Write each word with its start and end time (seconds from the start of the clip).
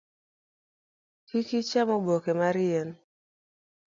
Kik 1.27 1.49
icham 1.59 1.89
oboke 1.97 2.31
mar 2.39 2.55
yien. 2.65 2.89